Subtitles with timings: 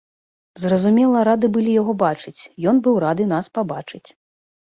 [0.61, 2.41] Зразумела, рады былі яго бачыць,
[2.73, 4.05] ён быў рады нас пабачыць.